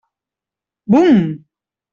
[0.87, 1.45] Bum!